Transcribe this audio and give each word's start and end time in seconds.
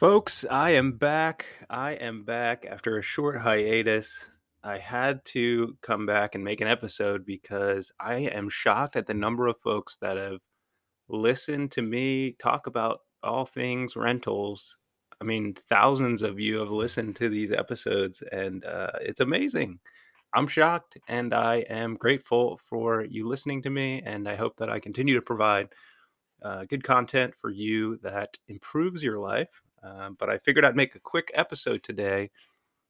Folks, 0.00 0.44
I 0.50 0.70
am 0.70 0.98
back. 0.98 1.46
I 1.70 1.92
am 1.92 2.24
back 2.24 2.66
after 2.68 2.98
a 2.98 3.02
short 3.02 3.40
hiatus. 3.40 4.24
I 4.64 4.78
had 4.78 5.24
to 5.26 5.78
come 5.82 6.04
back 6.04 6.34
and 6.34 6.42
make 6.42 6.60
an 6.60 6.66
episode 6.66 7.24
because 7.24 7.92
I 8.00 8.14
am 8.14 8.48
shocked 8.48 8.96
at 8.96 9.06
the 9.06 9.14
number 9.14 9.46
of 9.46 9.56
folks 9.58 9.96
that 10.00 10.16
have 10.16 10.40
listened 11.08 11.70
to 11.72 11.82
me 11.82 12.34
talk 12.40 12.66
about 12.66 13.02
all 13.22 13.46
things 13.46 13.94
rentals. 13.94 14.78
I 15.20 15.24
mean, 15.24 15.54
thousands 15.68 16.22
of 16.22 16.40
you 16.40 16.58
have 16.58 16.70
listened 16.70 17.14
to 17.16 17.28
these 17.28 17.52
episodes, 17.52 18.20
and 18.32 18.64
uh, 18.64 18.90
it's 19.00 19.20
amazing. 19.20 19.78
I'm 20.34 20.48
shocked, 20.48 20.98
and 21.06 21.32
I 21.32 21.58
am 21.70 21.94
grateful 21.94 22.58
for 22.68 23.04
you 23.04 23.28
listening 23.28 23.62
to 23.62 23.70
me, 23.70 24.02
and 24.04 24.28
I 24.28 24.34
hope 24.34 24.56
that 24.56 24.70
I 24.70 24.80
continue 24.80 25.14
to 25.14 25.22
provide 25.22 25.68
uh, 26.42 26.64
good 26.64 26.82
content 26.82 27.32
for 27.40 27.50
you 27.50 27.96
that 28.02 28.36
improves 28.48 29.00
your 29.04 29.20
life. 29.20 29.62
Uh, 29.84 30.10
but 30.18 30.30
I 30.30 30.38
figured 30.38 30.64
I'd 30.64 30.76
make 30.76 30.94
a 30.94 31.00
quick 31.00 31.30
episode 31.34 31.82
today, 31.82 32.30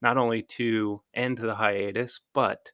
not 0.01 0.17
only 0.17 0.43
to 0.43 1.03
end 1.15 1.39
the 1.39 1.55
hiatus, 1.55 2.21
but 2.35 2.71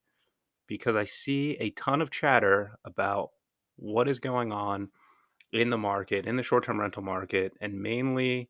because 0.66 0.94
I 0.94 1.04
see 1.04 1.56
a 1.58 1.70
ton 1.70 2.00
of 2.00 2.10
chatter 2.10 2.78
about 2.84 3.30
what 3.76 4.08
is 4.08 4.20
going 4.20 4.52
on 4.52 4.88
in 5.52 5.70
the 5.70 5.78
market, 5.78 6.26
in 6.26 6.36
the 6.36 6.42
short 6.42 6.64
term 6.64 6.80
rental 6.80 7.02
market, 7.02 7.52
and 7.60 7.80
mainly 7.80 8.48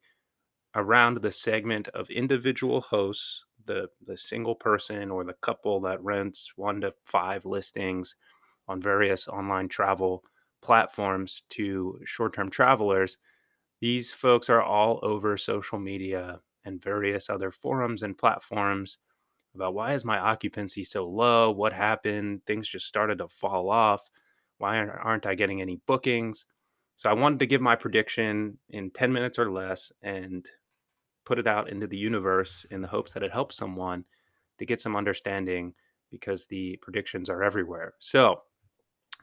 around 0.75 1.21
the 1.21 1.33
segment 1.33 1.89
of 1.89 2.11
individual 2.11 2.81
hosts, 2.81 3.45
the, 3.67 3.89
the 4.07 4.17
single 4.17 4.55
person 4.55 5.11
or 5.11 5.25
the 5.25 5.35
couple 5.35 5.81
that 5.81 6.03
rents 6.03 6.53
one 6.57 6.81
to 6.81 6.93
five 7.05 7.47
listings 7.47 8.17
on 8.69 8.83
various 8.83 9.29
online 9.29 9.69
travel 9.69 10.23
platforms 10.63 11.43
to 11.51 12.01
short 12.05 12.35
term 12.35 12.51
travelers. 12.51 13.19
These 13.81 14.13
folks 14.13 14.51
are 14.51 14.63
all 14.63 15.01
over 15.03 15.37
social 15.37 15.79
media 15.79 16.41
and 16.65 16.83
various 16.83 17.31
other 17.31 17.51
forums 17.51 18.03
and 18.03 18.17
platforms 18.17 18.99
about 19.55 19.75
why 19.75 19.95
is 19.95 20.05
my 20.05 20.19
occupancy 20.19 20.85
so 20.85 21.09
low? 21.09 21.51
What 21.51 21.73
happened? 21.73 22.45
Things 22.47 22.69
just 22.69 22.87
started 22.87 23.19
to 23.19 23.29
fall 23.29 23.71
off. 23.71 24.09
Why 24.59 24.79
aren't 24.79 25.27
I 25.27 25.35
getting 25.35 25.61
any 25.61 25.81
bookings? 25.87 26.45
So 26.97 27.09
I 27.09 27.15
wanted 27.15 27.39
to 27.39 27.47
give 27.47 27.63
my 27.63 27.75
prediction 27.75 28.59
in 28.69 28.91
10 28.91 29.13
minutes 29.13 29.39
or 29.39 29.51
less 29.51 29.91
and 30.03 30.47
put 31.25 31.39
it 31.39 31.47
out 31.47 31.71
into 31.71 31.87
the 31.87 31.97
universe 31.97 32.67
in 32.71 32.83
the 32.83 32.89
hopes 32.89 33.13
that 33.13 33.23
it 33.23 33.33
helps 33.33 33.57
someone 33.57 34.05
to 34.59 34.67
get 34.67 34.81
some 34.81 34.97
understanding 34.97 35.73
because 36.11 36.47
the 36.47 36.77
predictions 36.83 37.31
are 37.31 37.43
everywhere. 37.43 37.95
So 37.99 38.43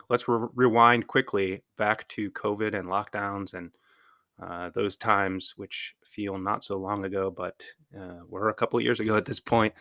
let's 0.10 0.28
re- 0.28 0.48
rewind 0.56 1.08
quickly 1.08 1.64
back 1.78 2.08
to 2.10 2.32
COVID 2.32 2.78
and 2.78 2.88
lockdowns 2.88 3.54
and 3.54 3.72
uh, 4.42 4.70
those 4.76 4.98
times, 4.98 5.54
which 5.58 5.96
feel 6.04 6.38
not 6.38 6.64
so 6.64 6.78
long 6.78 7.06
ago, 7.06 7.34
but 7.36 7.56
uh, 7.98 8.20
were 8.28 8.50
a 8.50 8.54
couple 8.54 8.78
of 8.78 8.84
years 8.84 9.00
ago 9.00 9.18
at 9.18 9.26
this 9.26 9.40
point. 9.40 9.74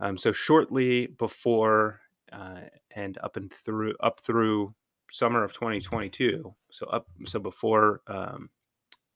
Um, 0.00 0.18
so 0.18 0.32
shortly 0.32 1.06
before 1.06 2.00
uh, 2.32 2.60
and 2.94 3.18
up 3.22 3.36
and 3.36 3.52
through 3.52 3.94
up 4.00 4.20
through 4.20 4.74
summer 5.10 5.44
of 5.44 5.52
2022. 5.52 6.54
So 6.70 6.86
up 6.86 7.06
so 7.26 7.38
before 7.38 8.00
um, 8.08 8.50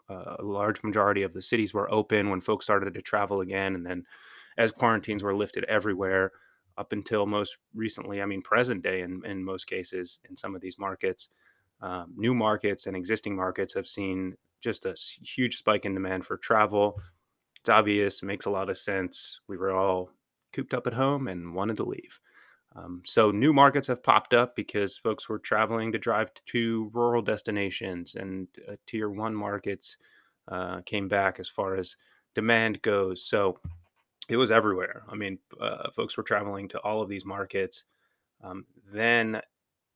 uh, 0.08 0.36
a 0.38 0.42
large 0.42 0.82
majority 0.82 1.22
of 1.22 1.32
the 1.32 1.42
cities 1.42 1.74
were 1.74 1.92
open 1.92 2.30
when 2.30 2.40
folks 2.40 2.64
started 2.64 2.94
to 2.94 3.02
travel 3.02 3.40
again, 3.40 3.74
and 3.74 3.84
then 3.84 4.04
as 4.56 4.70
quarantines 4.70 5.22
were 5.22 5.34
lifted 5.34 5.64
everywhere 5.64 6.32
up 6.76 6.92
until 6.92 7.26
most 7.26 7.56
recently, 7.74 8.22
I 8.22 8.26
mean 8.26 8.42
present 8.42 8.82
day 8.82 9.00
in, 9.00 9.22
in 9.24 9.44
most 9.44 9.66
cases 9.66 10.20
in 10.28 10.36
some 10.36 10.54
of 10.54 10.60
these 10.60 10.78
markets. 10.78 11.28
Um, 11.80 12.12
new 12.16 12.34
markets 12.34 12.86
and 12.86 12.96
existing 12.96 13.36
markets 13.36 13.74
have 13.74 13.86
seen 13.86 14.36
just 14.60 14.86
a 14.86 14.94
huge 15.22 15.56
spike 15.56 15.84
in 15.84 15.94
demand 15.94 16.26
for 16.26 16.36
travel. 16.36 17.00
It's 17.60 17.68
obvious, 17.68 18.22
it 18.22 18.26
makes 18.26 18.46
a 18.46 18.50
lot 18.50 18.70
of 18.70 18.78
sense. 18.78 19.40
We 19.48 19.56
were 19.56 19.72
all 19.72 20.10
cooped 20.52 20.74
up 20.74 20.86
at 20.86 20.94
home 20.94 21.28
and 21.28 21.54
wanted 21.54 21.76
to 21.78 21.84
leave. 21.84 22.18
Um, 22.76 23.02
so 23.04 23.30
new 23.30 23.52
markets 23.52 23.88
have 23.88 24.02
popped 24.02 24.34
up 24.34 24.54
because 24.54 24.98
folks 24.98 25.28
were 25.28 25.38
traveling 25.38 25.90
to 25.92 25.98
drive 25.98 26.30
to 26.46 26.90
rural 26.92 27.22
destinations 27.22 28.14
and 28.14 28.46
uh, 28.68 28.76
tier 28.86 29.10
one 29.10 29.34
markets 29.34 29.96
uh, 30.48 30.80
came 30.82 31.08
back 31.08 31.40
as 31.40 31.48
far 31.48 31.76
as 31.76 31.96
demand 32.34 32.80
goes. 32.82 33.24
So 33.24 33.58
it 34.28 34.36
was 34.36 34.50
everywhere. 34.50 35.02
I 35.08 35.14
mean, 35.14 35.38
uh, 35.60 35.90
folks 35.96 36.16
were 36.16 36.22
traveling 36.22 36.68
to 36.68 36.78
all 36.80 37.02
of 37.02 37.08
these 37.08 37.24
markets. 37.24 37.84
Um, 38.44 38.66
then 38.92 39.40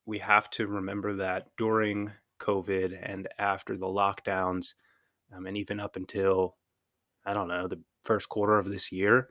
we 0.06 0.18
have 0.18 0.50
to 0.50 0.66
remember 0.66 1.14
that 1.16 1.48
during 1.58 2.10
COVID 2.42 2.98
and 3.02 3.28
after 3.38 3.76
the 3.76 3.86
lockdowns, 3.86 4.74
um, 5.34 5.46
and 5.46 5.56
even 5.56 5.80
up 5.80 5.96
until, 5.96 6.56
I 7.24 7.32
don't 7.32 7.48
know, 7.48 7.68
the 7.68 7.80
first 8.04 8.28
quarter 8.28 8.58
of 8.58 8.68
this 8.68 8.92
year, 8.92 9.28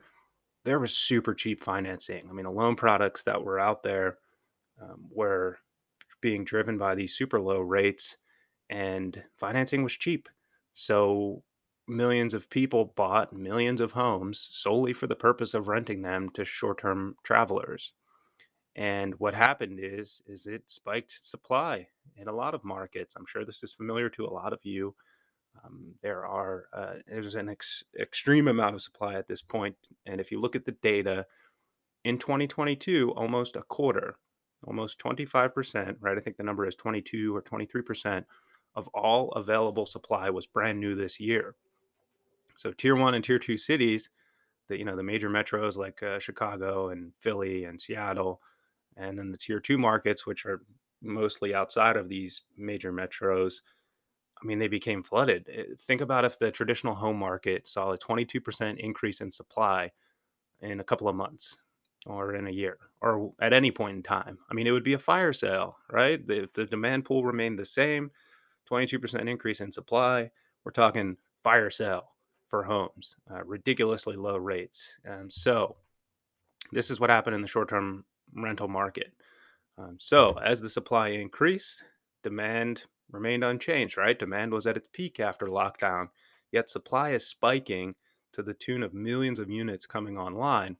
there 0.64 0.80
was 0.80 0.96
super 0.96 1.34
cheap 1.34 1.62
financing. 1.62 2.22
I 2.28 2.32
mean, 2.32 2.44
the 2.44 2.50
loan 2.50 2.76
products 2.76 3.22
that 3.24 3.44
were 3.44 3.60
out 3.60 3.82
there 3.82 4.18
um, 4.80 5.04
were 5.10 5.58
being 6.20 6.44
driven 6.44 6.78
by 6.78 6.94
these 6.94 7.14
super 7.14 7.40
low 7.40 7.60
rates, 7.60 8.16
and 8.70 9.22
financing 9.38 9.82
was 9.82 9.92
cheap. 9.92 10.28
So 10.74 11.42
millions 11.88 12.32
of 12.32 12.48
people 12.48 12.92
bought 12.96 13.32
millions 13.32 13.80
of 13.80 13.92
homes 13.92 14.48
solely 14.52 14.92
for 14.92 15.06
the 15.06 15.16
purpose 15.16 15.52
of 15.52 15.68
renting 15.68 16.02
them 16.02 16.30
to 16.30 16.44
short-term 16.44 17.16
travelers. 17.24 17.92
And 18.76 19.14
what 19.18 19.34
happened 19.34 19.80
is 19.82 20.22
is 20.26 20.46
it 20.46 20.62
spiked 20.66 21.18
supply 21.20 21.88
in 22.16 22.28
a 22.28 22.32
lot 22.32 22.54
of 22.54 22.64
markets. 22.64 23.14
I'm 23.16 23.26
sure 23.26 23.44
this 23.44 23.62
is 23.62 23.72
familiar 23.72 24.08
to 24.10 24.26
a 24.26 24.32
lot 24.32 24.52
of 24.52 24.60
you. 24.62 24.94
Um, 25.64 25.94
there 26.02 26.26
are 26.26 26.66
uh, 26.72 26.94
there's 27.06 27.34
an 27.34 27.48
ex- 27.50 27.84
extreme 28.00 28.48
amount 28.48 28.74
of 28.74 28.82
supply 28.82 29.14
at 29.14 29.28
this 29.28 29.42
point, 29.42 29.76
and 30.06 30.20
if 30.20 30.32
you 30.32 30.40
look 30.40 30.56
at 30.56 30.64
the 30.64 30.76
data 30.82 31.26
in 32.04 32.18
2022, 32.18 33.12
almost 33.16 33.56
a 33.56 33.62
quarter, 33.62 34.16
almost 34.66 34.98
25 34.98 35.54
percent, 35.54 35.98
right? 36.00 36.16
I 36.16 36.20
think 36.20 36.36
the 36.36 36.42
number 36.42 36.66
is 36.66 36.74
22 36.76 37.36
or 37.36 37.42
23 37.42 37.82
percent 37.82 38.26
of 38.74 38.88
all 38.88 39.30
available 39.32 39.84
supply 39.84 40.30
was 40.30 40.46
brand 40.46 40.80
new 40.80 40.94
this 40.94 41.20
year. 41.20 41.54
So 42.56 42.72
tier 42.72 42.96
one 42.96 43.14
and 43.14 43.24
tier 43.24 43.38
two 43.38 43.58
cities, 43.58 44.08
the 44.68 44.78
you 44.78 44.84
know 44.84 44.96
the 44.96 45.02
major 45.02 45.28
metros 45.28 45.76
like 45.76 46.02
uh, 46.02 46.18
Chicago 46.18 46.88
and 46.88 47.12
Philly 47.20 47.64
and 47.64 47.80
Seattle 47.80 48.40
and 48.96 49.18
then 49.18 49.30
the 49.30 49.38
tier 49.38 49.60
two 49.60 49.78
markets, 49.78 50.26
which 50.26 50.44
are 50.44 50.62
mostly 51.02 51.54
outside 51.54 51.96
of 51.96 52.08
these 52.08 52.42
major 52.56 52.92
metros, 52.92 53.54
I 54.42 54.46
mean, 54.46 54.58
they 54.58 54.68
became 54.68 55.02
flooded. 55.02 55.48
Eh, 55.52 55.64
think 55.86 56.00
about 56.00 56.24
if 56.24 56.38
the 56.38 56.50
traditional 56.50 56.94
home 56.94 57.18
market 57.18 57.68
saw 57.68 57.92
a 57.92 57.98
22% 57.98 58.78
increase 58.78 59.20
in 59.20 59.30
supply 59.30 59.90
in 60.60 60.80
a 60.80 60.84
couple 60.84 61.08
of 61.08 61.16
months 61.16 61.58
or 62.06 62.34
in 62.34 62.48
a 62.48 62.50
year 62.50 62.78
or 63.00 63.32
at 63.40 63.52
any 63.52 63.70
point 63.70 63.96
in 63.96 64.02
time. 64.02 64.38
I 64.50 64.54
mean, 64.54 64.66
it 64.66 64.72
would 64.72 64.84
be 64.84 64.94
a 64.94 64.98
fire 64.98 65.32
sale, 65.32 65.76
right? 65.90 66.24
The, 66.26 66.48
the 66.54 66.64
demand 66.64 67.04
pool 67.04 67.24
remained 67.24 67.58
the 67.58 67.64
same, 67.64 68.10
22% 68.70 69.28
increase 69.28 69.60
in 69.60 69.70
supply. 69.70 70.30
We're 70.64 70.72
talking 70.72 71.16
fire 71.42 71.70
sale 71.70 72.12
for 72.48 72.62
homes, 72.62 73.16
uh, 73.30 73.44
ridiculously 73.44 74.16
low 74.16 74.36
rates. 74.36 74.92
And 75.04 75.32
so, 75.32 75.76
this 76.70 76.90
is 76.90 77.00
what 77.00 77.10
happened 77.10 77.34
in 77.34 77.42
the 77.42 77.48
short 77.48 77.68
term 77.68 78.04
rental 78.34 78.68
market. 78.68 79.12
Um, 79.78 79.96
so 79.98 80.38
as 80.44 80.60
the 80.60 80.68
supply 80.68 81.08
increased, 81.08 81.82
demand 82.22 82.82
remained 83.10 83.44
unchanged, 83.44 83.96
right? 83.96 84.18
Demand 84.18 84.52
was 84.52 84.66
at 84.66 84.76
its 84.76 84.88
peak 84.92 85.20
after 85.20 85.46
lockdown, 85.46 86.08
yet 86.50 86.70
supply 86.70 87.10
is 87.10 87.26
spiking 87.26 87.94
to 88.32 88.42
the 88.42 88.54
tune 88.54 88.82
of 88.82 88.94
millions 88.94 89.38
of 89.38 89.50
units 89.50 89.86
coming 89.86 90.18
online. 90.18 90.76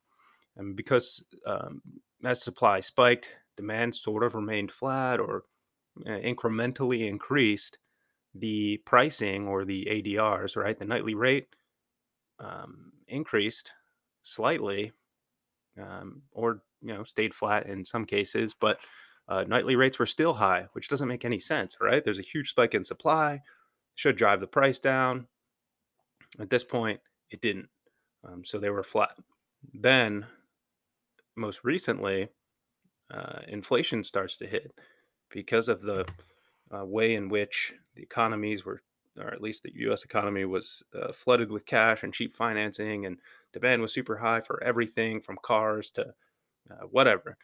And 0.57 0.77
because 0.77 1.25
um, 1.47 1.83
as 2.25 2.43
supply 2.43 2.81
spiked, 2.81 3.29
demand 3.57 3.95
sort 3.95 4.23
of 4.23 4.35
remained 4.35 4.73
flat 4.73 5.21
or 5.21 5.45
uh, 6.07 6.11
incrementally 6.11 7.09
increased, 7.09 7.79
the 8.35 8.79
pricing 8.87 9.47
or 9.47 9.65
the 9.65 9.87
ADRs, 9.91 10.57
right, 10.57 10.79
the 10.79 10.85
nightly 10.85 11.15
rate 11.15 11.49
um, 12.39 12.93
increased 13.09 13.73
slightly 14.23 14.93
um, 15.81 16.23
or 16.33 16.63
you 16.83 16.93
know 16.93 17.05
stayed 17.05 17.35
flat 17.35 17.67
in 17.67 17.85
some 17.85 18.05
cases, 18.05 18.55
but 18.59 18.79
uh, 19.29 19.45
nightly 19.45 19.77
rates 19.77 19.99
were 19.99 20.07
still 20.07 20.35
high, 20.35 20.67
which 20.73 20.89
doesn't 20.89 21.09
make 21.09 21.25
any 21.25 21.39
sense, 21.39 21.77
right? 21.81 22.05
There's 22.05 22.19
a 22.19 22.23
huge 22.23 22.51
spike 22.51 22.75
in 22.75 22.85
supply, 22.85 23.41
should 23.95 24.17
drive 24.17 24.41
the 24.41 24.47
price 24.47 24.79
down. 24.79 25.27
At 26.41 26.51
this 26.51 26.65
point, 26.65 27.01
it 27.31 27.41
didn't, 27.41 27.69
um, 28.27 28.45
so 28.45 28.59
they 28.59 28.71
were 28.71 28.83
flat. 28.83 29.17
Then, 29.75 30.27
most 31.37 31.61
recently, 31.63 32.29
uh, 33.13 33.41
inflation 33.49 34.03
starts 34.03 34.37
to 34.39 34.47
hit 34.47 34.73
because 35.31 35.69
of 35.69 35.83
the 35.83 36.05
uh, 36.75 36.85
way 36.85 37.15
in 37.15 37.29
which 37.29 37.75
the 37.95 38.03
economies 38.03 38.65
were, 38.65 38.83
or 39.19 39.33
at 39.33 39.43
least 39.43 39.63
the 39.63 39.73
U.S. 39.77 40.05
economy 40.05 40.45
was 40.45 40.83
uh, 41.01 41.13
flooded 41.13 41.51
with 41.51 41.67
cash 41.67 42.03
and 42.03 42.13
cheap 42.13 42.37
financing, 42.37 43.07
and 43.07 43.19
demand 43.53 43.83
was 43.83 43.93
super 43.93 44.17
high 44.17 44.41
for 44.41 44.63
everything 44.65 45.21
from 45.21 45.39
cars 45.43 45.91
to 45.91 46.15
uh, 46.71 46.87
whatever. 46.91 47.37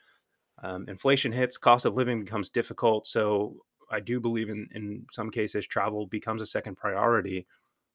Um, 0.63 0.87
inflation 0.89 1.33
hits, 1.33 1.57
cost 1.57 1.85
of 1.85 1.97
living 1.97 2.25
becomes 2.25 2.49
difficult. 2.49 3.07
So 3.07 3.57
I 3.91 4.01
do 4.01 4.21
believe 4.21 4.51
in 4.51 4.69
in 4.75 5.07
some 5.13 5.31
cases 5.31 5.67
travel 5.67 6.07
becomes 6.07 6.43
a 6.43 6.47
second 6.47 6.77
priority, 6.77 7.47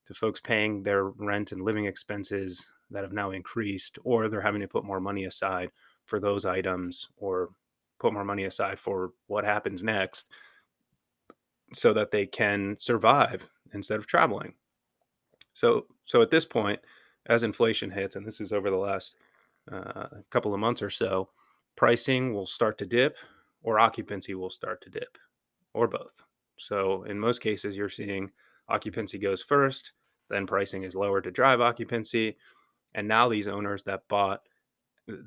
to 0.05 0.13
folks 0.13 0.39
paying 0.41 0.83
their 0.83 1.05
rent 1.05 1.51
and 1.51 1.61
living 1.61 1.85
expenses 1.85 2.65
that 2.91 3.03
have 3.03 3.13
now 3.13 3.31
increased, 3.31 3.97
or 4.03 4.27
they're 4.27 4.41
having 4.41 4.61
to 4.61 4.67
put 4.67 4.83
more 4.83 4.99
money 4.99 5.25
aside 5.25 5.69
for 6.05 6.19
those 6.19 6.45
items 6.45 7.09
or 7.17 7.49
put 7.99 8.13
more 8.13 8.25
money 8.25 8.43
aside 8.45 8.77
for 8.77 9.11
what 9.27 9.45
happens 9.45 9.83
next 9.83 10.27
so 11.73 11.93
that 11.93 12.11
they 12.11 12.25
can 12.25 12.75
survive 12.79 13.47
instead 13.73 13.99
of 13.99 14.05
traveling. 14.05 14.53
So 15.53 15.85
so 16.05 16.21
at 16.21 16.29
this 16.29 16.45
point, 16.45 16.79
as 17.27 17.43
inflation 17.43 17.89
hits, 17.89 18.15
and 18.15 18.27
this 18.27 18.41
is 18.41 18.51
over 18.51 18.69
the 18.69 18.75
last 18.75 19.15
uh, 19.71 20.07
couple 20.29 20.53
of 20.53 20.59
months 20.59 20.81
or 20.81 20.89
so, 20.89 21.29
pricing 21.75 22.33
will 22.33 22.47
start 22.47 22.77
to 22.77 22.85
dip, 22.85 23.15
or 23.61 23.79
occupancy 23.79 24.35
will 24.35 24.49
start 24.49 24.81
to 24.81 24.89
dip, 24.89 25.17
or 25.73 25.87
both. 25.87 26.13
So 26.59 27.03
in 27.03 27.19
most 27.19 27.41
cases, 27.41 27.75
you're 27.75 27.89
seeing 27.89 28.31
occupancy 28.69 29.17
goes 29.17 29.43
first, 29.43 29.93
then 30.29 30.47
pricing 30.47 30.83
is 30.83 30.95
lower 30.95 31.21
to 31.21 31.31
drive 31.31 31.61
occupancy, 31.61 32.37
and 32.93 33.07
now 33.07 33.29
these 33.29 33.47
owners 33.47 33.83
that 33.83 34.07
bought 34.07 34.41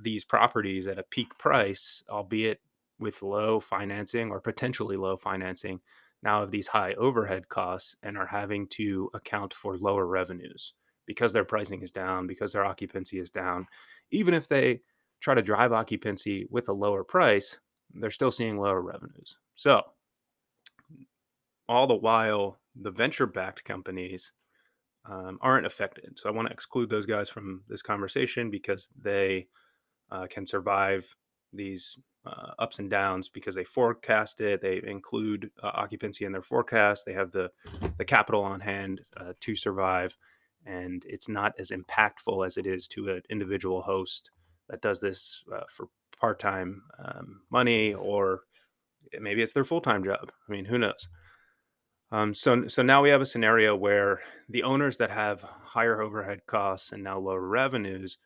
these 0.03 0.25
properties 0.25 0.87
at 0.87 0.99
a 0.99 1.05
peak 1.05 1.37
price, 1.39 2.03
albeit 2.09 2.61
with 2.99 3.23
low 3.23 3.61
financing 3.61 4.31
or 4.31 4.41
potentially 4.41 4.97
low 4.97 5.17
financing, 5.17 5.81
now 6.23 6.41
have 6.41 6.51
these 6.51 6.67
high 6.67 6.95
overhead 6.95 7.49
costs 7.49 7.95
and 8.03 8.17
are 8.17 8.27
having 8.27 8.67
to 8.69 9.11
account 9.15 9.53
for 9.53 9.77
lower 9.77 10.07
revenues 10.07 10.73
because 11.07 11.33
their 11.33 11.45
pricing 11.45 11.83
is 11.83 11.93
down, 11.93 12.27
because 12.27 12.53
their 12.53 12.65
occupancy 12.65 13.19
is 13.19 13.31
down. 13.31 13.67
Even 14.11 14.35
if 14.35 14.49
they 14.49 14.81
try 15.21 15.35
to 15.35 15.43
drive 15.43 15.73
occupancy 15.73 16.47
with 16.51 16.69
a 16.69 16.73
lower 16.73 17.05
price, 17.05 17.57
they're 17.95 18.11
still 18.11 18.33
seeing 18.33 18.59
lower 18.59 18.83
revenues. 18.83 19.37
So, 19.55 19.83
all 21.69 21.87
the 21.87 21.95
while, 21.95 22.59
the 22.81 22.91
venture 22.91 23.27
backed 23.27 23.65
companies 23.65 24.33
um, 25.09 25.39
aren't 25.41 25.67
affected. 25.67 26.19
So, 26.19 26.29
I 26.29 26.33
want 26.33 26.49
to 26.49 26.55
exclude 26.55 26.91
those 26.91 27.07
guys 27.07 27.31
from 27.31 27.63
this 27.69 27.83
conversation 27.83 28.51
because 28.51 28.89
they 29.01 29.47
uh, 30.11 30.27
can 30.29 30.47
survive 30.47 31.07
these 31.53 31.97
uh, 32.27 32.53
ups 32.59 32.79
and 32.79 32.91
downs 32.91 33.29
because 33.29 33.55
they 33.55 33.65
forecast 33.65 34.41
it. 34.41 34.61
They 34.61 34.83
include 34.87 35.51
uh, 35.63 35.71
occupancy 35.75 36.25
in 36.25 36.33
their 36.33 36.43
forecast. 36.43 37.05
They 37.07 37.13
have 37.13 37.31
the 37.31 37.51
the 37.99 38.05
capital 38.05 38.43
on 38.43 38.61
hand 38.61 39.01
uh, 39.17 39.33
to 39.41 39.57
survive, 39.57 40.17
and 40.67 41.05
it's 41.07 41.29
not 41.29 41.53
as 41.59 41.71
impactful 41.71 42.47
as 42.47 42.57
it 42.57 42.67
is 42.67 42.87
to 42.89 43.09
an 43.11 43.23
individual 43.31 43.83
host 43.83 44.31
that 44.69 44.83
does 44.83 45.01
this 45.01 45.43
uh, 45.55 45.61
for 45.69 45.89
part 46.19 46.41
time 46.41 46.83
um, 47.05 47.41
money 47.51 47.95
or 47.95 48.41
maybe 49.21 49.43
it's 49.43 49.53
their 49.53 49.65
full 49.65 49.81
time 49.81 50.05
job. 50.05 50.33
I 50.49 50.53
mean, 50.53 50.65
who 50.65 50.79
knows? 50.79 51.09
Um, 52.13 52.35
so 52.35 52.69
so 52.69 52.83
now 52.83 53.03
we 53.03 53.11
have 53.11 53.21
a 53.21 53.27
scenario 53.27 53.75
where 53.75 54.21
the 54.49 54.63
owners 54.63 54.97
that 54.99 55.11
have 55.11 55.41
higher 55.43 56.01
overhead 56.01 56.41
costs 56.47 56.93
and 56.93 57.03
now 57.03 57.19
lower 57.19 57.41
revenues 57.41 58.19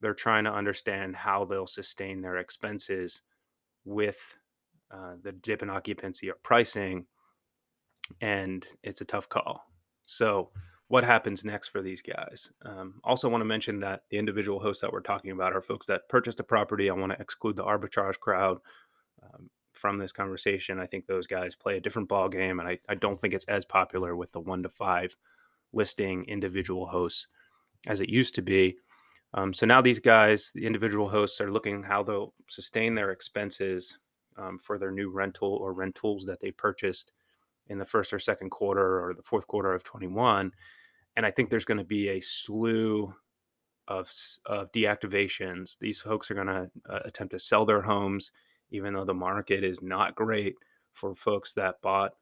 they're 0.00 0.14
trying 0.14 0.44
to 0.44 0.52
understand 0.52 1.16
how 1.16 1.44
they'll 1.44 1.66
sustain 1.66 2.20
their 2.20 2.36
expenses 2.36 3.22
with 3.84 4.18
uh, 4.90 5.14
the 5.22 5.32
dip 5.32 5.62
in 5.62 5.70
occupancy 5.70 6.30
or 6.30 6.36
pricing, 6.42 7.06
and 8.20 8.66
it's 8.82 9.00
a 9.00 9.06
tough 9.06 9.28
call. 9.28 9.62
So, 10.06 10.50
what 10.88 11.04
happens 11.04 11.44
next 11.44 11.68
for 11.68 11.82
these 11.82 12.02
guys? 12.02 12.50
Um, 12.64 13.00
also, 13.02 13.28
want 13.28 13.40
to 13.40 13.46
mention 13.46 13.80
that 13.80 14.02
the 14.10 14.18
individual 14.18 14.60
hosts 14.60 14.80
that 14.82 14.92
we're 14.92 15.00
talking 15.00 15.32
about 15.32 15.52
are 15.52 15.62
folks 15.62 15.86
that 15.86 16.08
purchased 16.08 16.40
a 16.40 16.44
property. 16.44 16.88
I 16.88 16.94
want 16.94 17.12
to 17.12 17.20
exclude 17.20 17.56
the 17.56 17.64
arbitrage 17.64 18.20
crowd 18.20 18.58
um, 19.22 19.50
from 19.72 19.98
this 19.98 20.12
conversation. 20.12 20.78
I 20.78 20.86
think 20.86 21.06
those 21.06 21.26
guys 21.26 21.56
play 21.56 21.76
a 21.76 21.80
different 21.80 22.08
ball 22.08 22.28
game, 22.28 22.60
and 22.60 22.68
I, 22.68 22.78
I 22.88 22.94
don't 22.94 23.20
think 23.20 23.34
it's 23.34 23.46
as 23.46 23.64
popular 23.64 24.14
with 24.14 24.30
the 24.32 24.40
one 24.40 24.62
to 24.62 24.68
five 24.68 25.14
listing 25.72 26.24
individual 26.26 26.86
hosts 26.86 27.26
as 27.86 28.00
it 28.00 28.08
used 28.08 28.34
to 28.36 28.42
be. 28.42 28.76
Um, 29.34 29.52
so 29.52 29.66
now 29.66 29.82
these 29.82 30.00
guys, 30.00 30.52
the 30.54 30.66
individual 30.66 31.08
hosts, 31.08 31.40
are 31.40 31.50
looking 31.50 31.82
how 31.82 32.02
they'll 32.02 32.32
sustain 32.48 32.94
their 32.94 33.10
expenses 33.10 33.98
um, 34.36 34.58
for 34.62 34.78
their 34.78 34.92
new 34.92 35.10
rental 35.10 35.52
or 35.54 35.72
rentals 35.72 36.24
that 36.26 36.40
they 36.40 36.52
purchased 36.52 37.12
in 37.68 37.78
the 37.78 37.84
first 37.84 38.12
or 38.12 38.18
second 38.18 38.50
quarter 38.50 39.04
or 39.04 39.14
the 39.14 39.22
fourth 39.22 39.46
quarter 39.46 39.74
of 39.74 39.82
21. 39.82 40.52
And 41.16 41.26
I 41.26 41.30
think 41.30 41.50
there's 41.50 41.64
going 41.64 41.78
to 41.78 41.84
be 41.84 42.08
a 42.08 42.20
slew 42.20 43.14
of, 43.88 44.10
of 44.46 44.70
deactivations. 44.72 45.78
These 45.78 46.00
folks 46.00 46.30
are 46.30 46.34
going 46.34 46.46
to 46.46 46.70
uh, 46.88 47.00
attempt 47.04 47.32
to 47.32 47.38
sell 47.38 47.64
their 47.64 47.82
homes, 47.82 48.32
even 48.70 48.92
though 48.92 49.04
the 49.04 49.14
market 49.14 49.64
is 49.64 49.82
not 49.82 50.14
great 50.14 50.56
for 50.92 51.14
folks 51.14 51.52
that 51.52 51.80
bought 51.82 52.12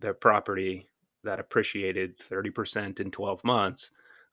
their 0.00 0.14
property 0.14 0.86
that 1.24 1.38
appreciated 1.38 2.18
30% 2.18 3.00
in 3.00 3.10
12 3.10 3.44
months. 3.44 3.90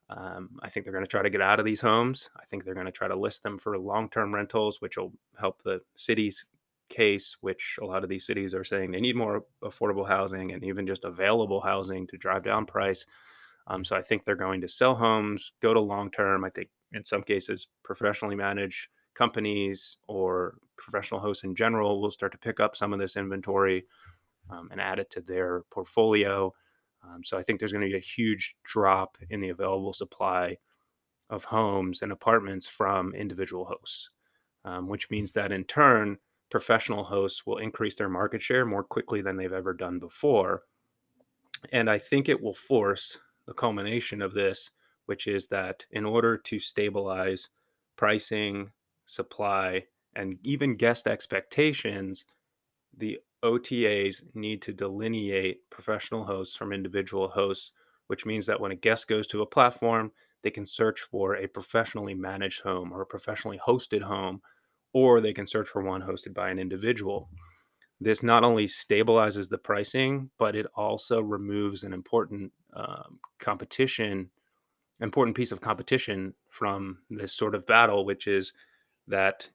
Um, 0.08 0.50
I 0.60 0.68
think 0.68 0.84
they're 0.84 0.92
going 0.92 1.04
to 1.04 1.10
try 1.10 1.22
to 1.22 1.30
get 1.30 1.40
out 1.40 1.60
of 1.60 1.64
these 1.64 1.80
homes. 1.80 2.30
I 2.36 2.44
think 2.44 2.64
they're 2.64 2.74
going 2.74 2.86
to 2.86 2.92
try 2.92 3.06
to 3.06 3.14
list 3.14 3.44
them 3.44 3.58
for 3.58 3.78
long 3.78 4.08
term 4.10 4.34
rentals, 4.34 4.80
which 4.80 4.96
will 4.96 5.12
help 5.38 5.62
the 5.62 5.80
city's 5.94 6.46
case, 6.90 7.36
which 7.40 7.78
a 7.80 7.86
lot 7.86 8.04
of 8.04 8.10
these 8.10 8.26
cities 8.26 8.54
are 8.54 8.64
saying 8.64 8.90
they 8.90 9.00
need 9.00 9.16
more 9.16 9.44
affordable 9.64 10.06
housing 10.06 10.52
and 10.52 10.62
even 10.62 10.86
just 10.86 11.04
available 11.04 11.60
housing 11.60 12.06
to 12.08 12.18
drive 12.18 12.44
down 12.44 12.66
price. 12.66 13.06
Um, 13.66 13.84
so 13.84 13.96
I 13.96 14.02
think 14.02 14.24
they're 14.24 14.36
going 14.36 14.60
to 14.60 14.68
sell 14.68 14.94
homes, 14.94 15.52
go 15.62 15.72
to 15.72 15.80
long 15.80 16.10
term. 16.10 16.44
I 16.44 16.50
think 16.50 16.68
in 16.92 17.04
some 17.04 17.22
cases, 17.22 17.68
professionally 17.84 18.36
managed 18.36 18.88
companies 19.14 19.96
or 20.08 20.58
professional 20.76 21.20
hosts 21.20 21.44
in 21.44 21.54
general 21.54 22.00
will 22.00 22.10
start 22.10 22.32
to 22.32 22.38
pick 22.38 22.60
up 22.60 22.76
some 22.76 22.92
of 22.92 22.98
this 22.98 23.16
inventory 23.16 23.84
um, 24.50 24.68
and 24.70 24.80
add 24.80 24.98
it 24.98 25.10
to 25.10 25.20
their 25.20 25.62
portfolio. 25.70 26.52
Um, 27.04 27.22
so 27.24 27.38
I 27.38 27.42
think 27.42 27.58
there's 27.60 27.72
going 27.72 27.84
to 27.84 27.90
be 27.90 27.96
a 27.96 28.00
huge 28.00 28.56
drop 28.64 29.16
in 29.30 29.40
the 29.40 29.50
available 29.50 29.92
supply 29.92 30.56
of 31.30 31.44
homes 31.44 32.02
and 32.02 32.12
apartments 32.12 32.66
from 32.66 33.14
individual 33.14 33.64
hosts, 33.64 34.10
um, 34.64 34.88
which 34.88 35.10
means 35.10 35.32
that 35.32 35.52
in 35.52 35.64
turn, 35.64 36.18
professional 36.50 37.04
hosts 37.04 37.46
will 37.46 37.58
increase 37.58 37.96
their 37.96 38.08
market 38.08 38.42
share 38.42 38.66
more 38.66 38.82
quickly 38.82 39.22
than 39.22 39.36
they've 39.36 39.52
ever 39.52 39.72
done 39.72 39.98
before. 39.98 40.62
And 41.72 41.88
I 41.88 41.98
think 41.98 42.28
it 42.28 42.40
will 42.40 42.54
force 42.54 43.18
the 43.46 43.54
culmination 43.54 44.22
of 44.22 44.34
this, 44.34 44.70
which 45.06 45.26
is 45.26 45.46
that 45.46 45.84
in 45.90 46.04
order 46.04 46.36
to 46.36 46.58
stabilize 46.58 47.48
pricing, 47.96 48.70
supply, 49.06 49.84
and 50.16 50.38
even 50.42 50.76
guest 50.76 51.06
expectations, 51.06 52.24
the 52.96 53.18
OTAs 53.42 54.22
need 54.34 54.60
to 54.62 54.72
delineate 54.72 55.68
professional 55.70 56.24
hosts 56.24 56.56
from 56.56 56.72
individual 56.72 57.28
hosts, 57.28 57.72
which 58.08 58.26
means 58.26 58.46
that 58.46 58.60
when 58.60 58.72
a 58.72 58.76
guest 58.76 59.08
goes 59.08 59.26
to 59.28 59.42
a 59.42 59.46
platform, 59.46 60.10
they 60.42 60.50
can 60.50 60.66
search 60.66 61.00
for 61.02 61.36
a 61.36 61.46
professionally 61.46 62.14
managed 62.14 62.62
home 62.62 62.92
or 62.92 63.02
a 63.02 63.06
professionally 63.06 63.60
hosted 63.64 64.02
home, 64.02 64.40
or 64.92 65.20
they 65.20 65.32
can 65.32 65.46
search 65.46 65.68
for 65.68 65.82
one 65.82 66.02
hosted 66.02 66.34
by 66.34 66.50
an 66.50 66.58
individual. 66.58 67.28
This 68.00 68.22
not 68.22 68.44
only 68.44 68.66
stabilizes 68.66 69.48
the 69.48 69.58
pricing, 69.58 70.30
but 70.38 70.56
it 70.56 70.66
also 70.74 71.20
removes 71.20 71.82
an 71.82 71.92
important 71.92 72.50
um, 72.74 73.18
competition, 73.38 74.30
important 75.00 75.36
piece 75.36 75.52
of 75.52 75.60
competition 75.60 76.34
from 76.48 76.98
this 77.10 77.34
sort 77.34 77.54
of 77.54 77.66
battle, 77.66 78.04
which 78.04 78.26
is 78.26 78.52
that 79.06 79.48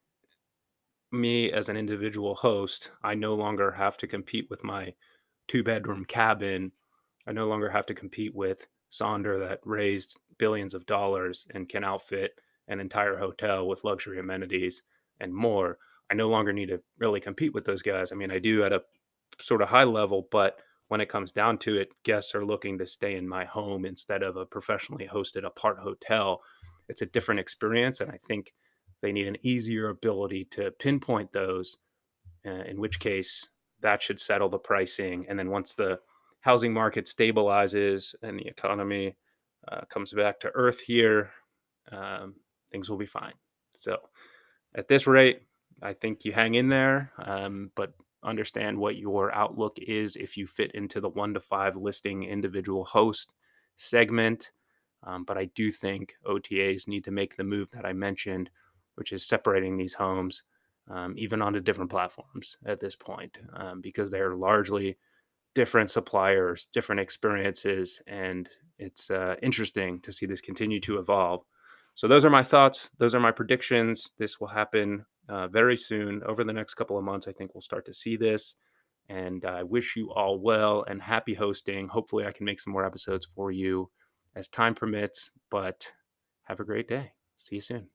me 1.12 1.52
as 1.52 1.70
an 1.70 1.78
individual 1.78 2.36
host, 2.36 2.92
I 3.04 3.16
no 3.16 3.36
longer 3.36 3.72
have 3.72 3.98
to 3.98 4.08
compete 4.08 4.48
with 4.50 4.64
my 4.64 4.94
two 5.48 5.64
bedroom 5.64 6.06
cabin. 6.06 6.72
I 7.28 7.32
no 7.32 7.48
longer 7.48 7.70
have 7.70 7.86
to 7.88 7.96
compete 7.96 8.36
with 8.36 8.68
Sonder 8.92 9.40
that 9.48 9.60
raised 9.64 10.18
billions 10.38 10.74
of 10.74 10.86
dollars 10.86 11.48
and 11.54 11.68
can 11.68 11.84
outfit 11.84 12.40
an 12.68 12.80
entire 12.80 13.18
hotel 13.18 13.68
with 13.68 13.84
luxury 13.84 14.20
amenities 14.20 14.84
and 15.20 15.34
more. 15.34 15.78
I 16.10 16.14
no 16.14 16.30
longer 16.30 16.54
need 16.54 16.68
to 16.68 16.82
really 17.00 17.20
compete 17.20 17.54
with 17.54 17.66
those 17.66 17.82
guys. 17.82 18.12
I 18.12 18.16
mean, 18.16 18.32
I 18.32 18.40
do 18.40 18.64
at 18.64 18.74
a 18.74 18.84
sort 19.42 19.62
of 19.62 19.70
high 19.70 19.84
level, 19.84 20.28
but 20.32 20.60
when 20.88 21.02
it 21.02 21.10
comes 21.10 21.32
down 21.32 21.58
to 21.60 21.78
it, 21.78 21.90
guests 22.04 22.36
are 22.36 22.46
looking 22.46 22.78
to 22.78 22.86
stay 22.86 23.16
in 23.16 23.28
my 23.28 23.46
home 23.46 23.86
instead 23.86 24.22
of 24.22 24.38
a 24.38 24.46
professionally 24.46 25.10
hosted 25.12 25.46
apart 25.46 25.80
hotel. 25.80 26.42
It's 26.90 27.02
a 27.02 27.08
different 27.08 27.40
experience. 27.40 28.02
And 28.02 28.12
I 28.12 28.18
think 28.18 28.54
they 29.02 29.12
need 29.12 29.28
an 29.28 29.38
easier 29.42 29.90
ability 29.90 30.46
to 30.52 30.72
pinpoint 30.72 31.32
those, 31.34 31.78
uh, 32.46 32.64
in 32.68 32.80
which 32.80 33.00
case 33.00 33.48
that 33.82 34.04
should 34.04 34.22
settle 34.22 34.50
the 34.50 34.60
pricing. 34.60 35.26
And 35.28 35.38
then 35.38 35.50
once 35.50 35.74
the 35.74 36.00
housing 36.42 36.74
market 36.74 37.06
stabilizes 37.06 38.14
and 38.22 38.40
the 38.40 38.48
economy 38.48 39.16
uh, 39.72 39.82
comes 39.92 40.14
back 40.14 40.40
to 40.42 40.52
earth 40.54 40.80
here, 40.80 41.32
um, 41.92 42.36
things 42.72 42.90
will 42.90 42.98
be 42.98 43.06
fine. 43.08 43.34
So 43.78 43.98
at 44.76 44.88
this 44.88 45.08
rate, 45.08 45.42
I 45.82 45.94
think 45.94 46.26
you 46.26 46.32
hang 46.32 46.56
in 46.56 46.70
there, 46.70 47.12
um, 47.20 47.72
but 47.76 47.94
understand 48.24 48.78
what 48.78 48.98
your 48.98 49.34
outlook 49.34 49.78
is 49.80 50.16
if 50.16 50.36
you 50.36 50.48
fit 50.48 50.72
into 50.72 51.00
the 51.00 51.10
one 51.10 51.34
to 51.34 51.40
five 51.40 51.76
listing 51.76 52.24
individual 52.24 52.84
host 52.84 53.34
segment. 53.76 54.52
Um, 55.04 55.24
but 55.24 55.38
I 55.38 55.46
do 55.56 55.72
think 55.72 56.16
OTAs 56.26 56.88
need 56.88 57.04
to 57.04 57.12
make 57.12 57.36
the 57.36 57.44
move 57.44 57.70
that 57.72 57.86
I 57.86 57.94
mentioned 57.94 58.50
which 58.96 59.12
is 59.12 59.26
separating 59.26 59.78
these 59.78 59.94
homes 59.94 60.44
um, 60.90 61.16
even 61.18 61.42
onto 61.42 61.60
different 61.60 61.92
platforms 61.92 62.58
at 62.66 62.80
this 62.80 62.96
point 62.96 63.38
um, 63.54 63.82
because 63.82 64.10
they're 64.10 64.36
largely 64.36 64.98
different 65.54 65.90
suppliers, 65.90 66.68
different 66.74 67.00
experiences, 67.00 68.02
and 68.08 68.50
it's 68.78 69.10
uh, 69.10 69.36
interesting 69.42 70.00
to 70.02 70.12
see 70.12 70.26
this 70.26 70.42
continue 70.42 70.80
to 70.82 71.00
evolve. 71.00 71.44
So 71.96 72.08
those 72.08 72.26
are 72.26 72.30
my 72.30 72.44
thoughts. 72.44 72.90
Those 72.98 73.16
are 73.16 73.20
my 73.20 73.32
predictions. 73.32 74.12
This 74.20 74.40
will 74.40 74.48
happen 74.48 75.06
uh, 75.30 75.48
very 75.48 75.78
soon. 75.78 76.22
Over 76.28 76.44
the 76.44 76.54
next 76.54 76.76
couple 76.76 76.98
of 76.98 77.04
months, 77.04 77.28
I 77.28 77.32
think 77.32 77.56
we'll 77.56 77.62
start 77.62 77.86
to 77.86 77.94
see 77.94 78.18
this. 78.18 78.56
And 79.08 79.46
I 79.46 79.64
wish 79.64 79.96
you 79.96 80.12
all 80.12 80.40
well 80.40 80.84
and 80.88 81.02
happy 81.02 81.34
hosting. 81.34 81.88
Hopefully, 81.88 82.26
I 82.26 82.32
can 82.32 82.46
make 82.46 82.60
some 82.60 82.74
more 82.74 82.86
episodes 82.86 83.28
for 83.34 83.52
you 83.52 83.90
as 84.36 84.50
time 84.50 84.76
permits. 84.76 85.30
But 85.50 85.88
have 86.44 86.60
a 86.60 86.66
great 86.66 86.88
day. 86.88 87.12
See 87.38 87.56
you 87.56 87.62
soon. 87.62 87.95